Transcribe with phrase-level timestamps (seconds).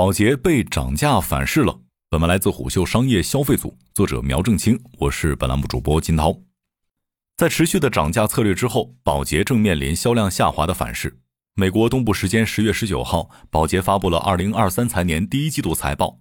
[0.00, 1.78] 宝洁被涨价反噬了。
[2.08, 6.34] 本文来自虎嗅商业消费组，作者苗正清，我是本栏目主播金涛。
[7.36, 11.18] 在持续的涨价策略之后，宝洁正面临销量下滑的反噬。
[11.54, 16.18] 美国东部时间十月十九号，宝洁发布了二零二三财年第一季度财报。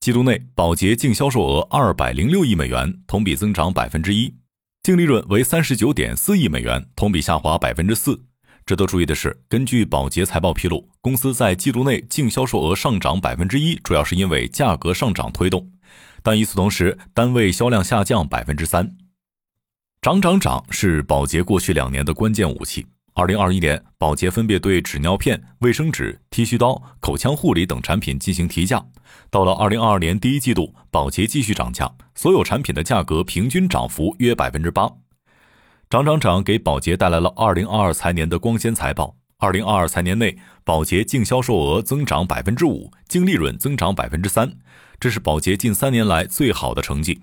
[0.00, 4.36] 季度内，宝洁净销售额二百零六亿美元，同比增长百分之一；
[4.82, 8.24] 净利润为三十九点四亿美元，同比下滑百分之四。
[8.68, 15.70] 值得注意的是，根据宝洁财报披露，公司在季度内净销售额上涨百分之一，主要是因为价格上涨推动，
[16.22, 18.94] 但与此同时，单位销量下降百分之三。
[20.02, 22.84] 涨涨涨是宝洁过去两年的关键武器。
[23.14, 28.84] 二零二一年，宝洁分别对纸尿片、卫生纸、剃须刀、口腔护理等产品进行提价。
[29.30, 34.92] 到了二零二二年第一季度，宝洁继续涨价，所有产品的价格平均涨幅约百分之八。
[35.90, 39.16] 涨涨涨给宝洁带来了二零二二财年的光鲜财报。
[39.38, 44.52] 二零二二财年内，宝洁净销售额增长百分之五，净利润增长百分之三，
[45.00, 47.22] 这是宝洁近三年来最好的成绩。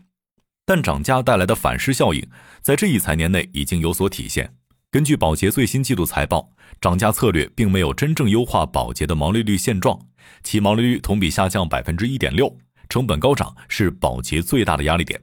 [0.66, 2.28] 但涨价带来的反噬效应，
[2.60, 4.52] 在这一财年内已经有所体现。
[4.90, 6.50] 根据宝洁最新季度财报，
[6.82, 10.00] 涨价策略并没有真正优化宝洁的毛利率现状，
[10.42, 12.58] 其毛利率同比下降百分之一点六，
[12.90, 15.22] 成本高涨是宝洁最大的压力点。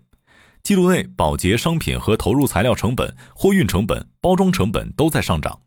[0.63, 5.61] 季度内，宝洁商品和投入材料成本、货运成本、包装成本都在上涨。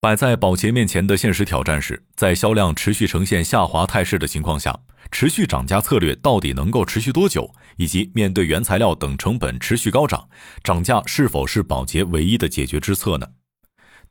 [0.00, 4.78] 摆在宝洁面前的现实挑战是，在销量持续呈现下滑态势的情况下，
[5.10, 7.52] 持续涨价策略到底能够持续多久？
[7.76, 10.28] 以及面对原材料等成本持续高涨，
[10.62, 13.26] 涨价是否是宝洁唯一的解决之策呢？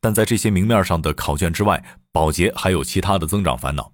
[0.02, 1.81] 但在这些明面上的考卷之外，
[2.12, 3.94] 宝洁还有其他的增长烦恼。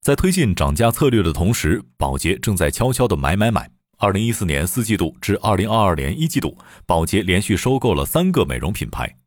[0.00, 3.70] 在推进涨价策略的同时，宝洁正在悄悄的买买买。
[4.02, 6.56] 二零一四年四季度至二零二二年一季度，
[6.86, 9.18] 宝洁连续收购了三个美容品牌。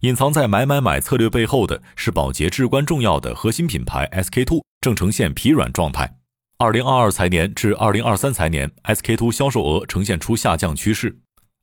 [0.00, 6.16] 隐藏在买买买策略背后的是宝洁至关重要的核心品牌 SK two 正呈现疲软状态。
[6.56, 11.18] 二零二二财年至二零二三财年，SK two 销售额呈现出下降趋势。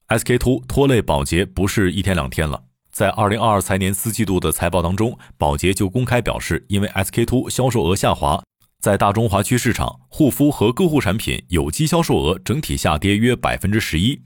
[0.09, 2.65] SK two 拖累宝洁不是一天两天了。
[2.91, 8.43] 在二零二二财年四季度的财报当中，宝洁就公开表示，因为 SK two 销售额下滑，
[8.83, 14.21] 在大中华区市场，护肤和个护产品有机销售额整体下跌约百分之十一。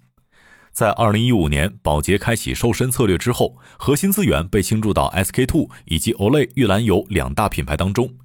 [0.71, 8.15] 在二零一五年，宝洁开启瘦身策略之后，核心资源被倾注到 SK two 以及 Olay 玉兰油两大品牌当中，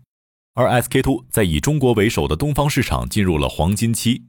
[0.54, 4.22] 而 SK two 在以中国为首的东方市场进入了黄金期。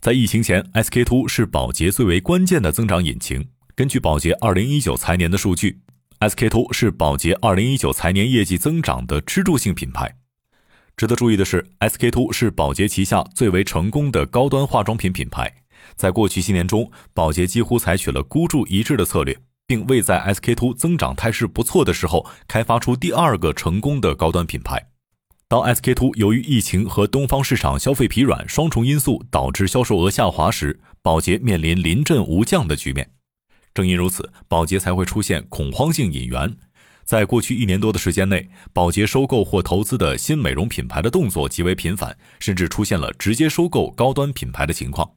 [0.00, 3.44] 在疫情前，SK two 是宝洁最为关键的增长引擎。
[3.74, 5.80] 根据宝洁二零一九财年的数据
[6.20, 10.14] ，SK two 是宝洁二零一九财年业绩增长的支柱性品牌。
[10.98, 15.48] 值得注意的是，SK two 是宝洁旗下最为成功的高端化妆品品牌。
[15.94, 24.88] 在过去七年中，宝洁几乎采取了孤注一掷的策略，并未在 SK two 增长态势不错的时候开发出第二个成功的高端品牌。
[25.46, 33.08] 当 SK two 由于疫情和东方市场消费疲软双重因素导致销售额下滑时，宝洁面临临阵无将的局面。
[33.72, 36.56] 正因如此，宝洁才会出现恐慌性引援。
[37.08, 45.10] 在过去一年多的时间内，宝洁收购或投资的新美容品牌的动作极为频繁，甚至出现了直接收购高端品牌的情况。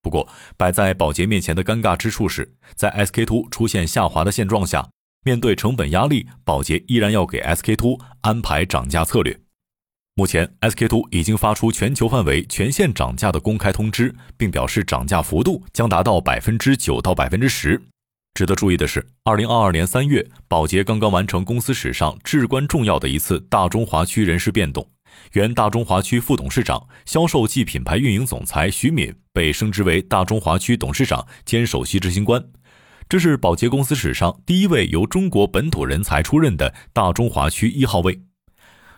[0.00, 0.26] 不过，
[0.56, 4.88] 摆在宝洁面前的尴尬之处是，在 SK two 出现下滑的现状下，
[5.26, 9.38] 面对成本压力，宝洁依然要给 SK two 安排涨价策略。
[10.14, 17.82] 目前，SK two 已经发出全球范围全线涨价的公开通知，并表示涨价幅度将达到百分之九到百分之十。
[18.36, 24.86] 值得注意的是，二零二二年三月，宝洁刚刚完成公司史上至关重要的一次大中华区人事变动。
[25.32, 32.44] 原大中华区副董事长、销售暨品牌运营总裁徐敏被升职为大中华区董事长兼首席执行官，
[33.08, 38.20] 这是宝洁公司史上第一位由中国本土人才出任的大中华区一号位。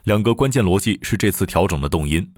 [0.02, 2.28] 两个关键逻辑是这次调整的动因。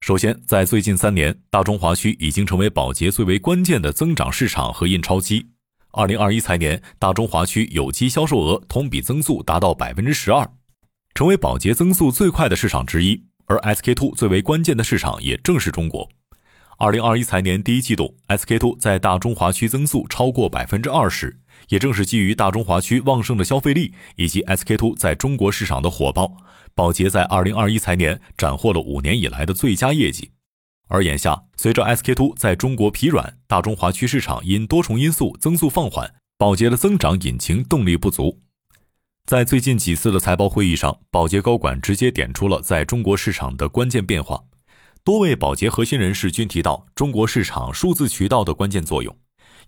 [0.00, 5.46] 首先，在最近三年，大中华区已经成为宝洁最为关键的增长市场和印钞机。
[5.92, 10.48] 二零二一财年，大中华区有机销售额同比增速达到百分之十二。
[11.14, 16.08] 成为宝洁增速最快的市场之一，而 SK two 最为关键的市场也正是中国。
[16.78, 26.36] 二零二一财年第一季度，SK two 在大中华区增速超过百分之二十，也正是基于大中华区旺盛的消费力以及 SK two 在中国市场的火爆，
[26.72, 30.30] 宝洁在二零二一财年斩获了五年以来的最佳业绩。
[30.90, 38.40] 而眼下，随着 SK two 在中国疲软，大中华区市场因多重因素增速放缓，宝洁的增长引擎动力不足。
[39.24, 44.42] 在最近几次的财报会议上，宝洁高管直接点出了在中国市场的关键变化。
[45.04, 49.16] 多位宝洁核心人士均提到中国市场数字渠道的关键作用。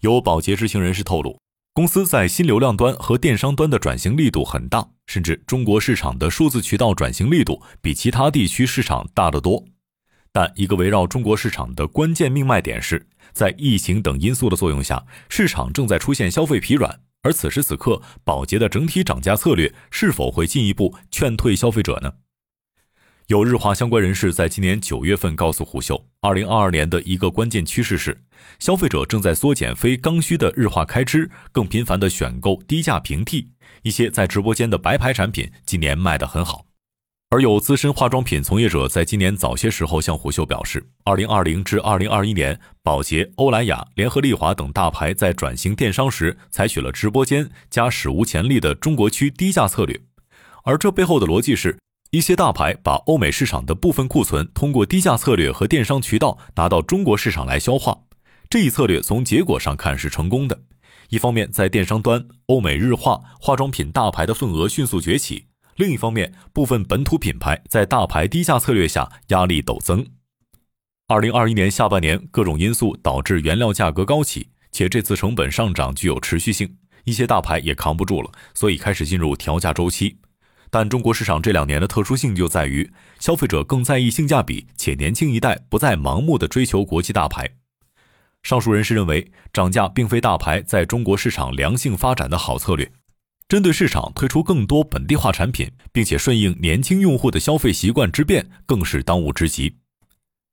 [0.00, 1.38] 有宝洁知情人士透露，
[1.72, 9.64] 公司在新流量端和电商端的转型力度很大，甚至中国市场的数字渠道转型力度比其他地区市场大得多。
[10.32, 17.00] 但一个围绕中国市场的关键命脉点是，在疫情等因素的作用下，市场正在出现消费疲软。
[17.22, 22.14] 而此时此刻，宝洁的整体涨价策略是否会进一步劝退消费者呢？
[23.28, 28.24] 有日化相关人士在今年九月份告诉虎嗅，二零二二年的一个关键趋势是，
[28.58, 33.50] 消费者正在缩减非刚需的日化开支，更频繁的选购低价平替。
[33.82, 36.66] 一些在直播间的白牌产品今年卖得很好。
[37.32, 49.98] 而有资深化妆品从业者在今年早些时候向虎嗅表示，二零二零至二零二一年，宝洁、欧莱雅、联合利华等大牌在转型电商时，采取了直播间加史无前例的中国区低价策略。
[50.64, 51.78] 而这背后的逻辑是，
[52.10, 57.96] 一些大牌把欧美市场的部分库存通过低价策略和电商渠道拿到中国市场来消化。
[58.50, 60.60] 这一策略从结果上看是成功的。
[61.08, 65.46] 一方面，在电商端，欧美日化化妆品大牌的份额迅速崛起。
[65.76, 70.06] 另一方面，部分本土品牌在大牌低价策略下压力陡增。
[71.08, 80.18] 二零二一年下半年，各种因素导致原料价格高企，且这次成本上涨具有持续性，一些大牌也扛不住了，所以开始进入调价周期。
[80.70, 87.50] 但中国市场这两年的特殊性就在于，消费者更在意性价比，且年轻一代不再盲目的追求国际大牌。
[88.42, 92.90] 上述人士认为，涨价并非大牌在中国市场良性发展的好策略。
[93.52, 99.74] 针对市场推出更多本地化产品，并且顺应年轻用户的消费习惯之变，更是当务之急。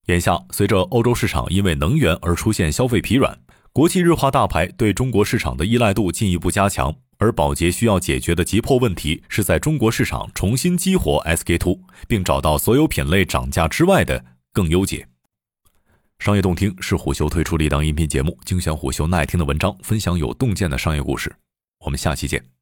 [0.07, 3.39] 眼下，随着欧洲市场因为能源而出现消费疲软，
[3.71, 15.07] 国际日化大牌对中国市场的依赖度进一步加强，而宝洁需要解决的急迫问题是在中国市场重新激活 SK two，并找到所有品类涨价之外的更优解。
[16.19, 21.33] 商业洞听是虎嗅推出的一档音频节目，精选虎嗅耐听的文章，分享有洞见的商业故事。
[21.85, 22.58] 我们下期见。